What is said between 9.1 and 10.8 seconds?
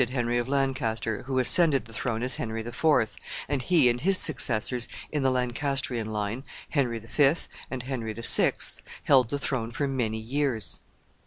the throne for many years.